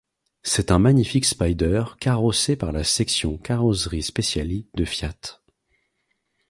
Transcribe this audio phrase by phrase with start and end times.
[0.41, 5.43] C'est un magnifique Spider carrossé par la Section Carrozzerie Speciali de Fiat.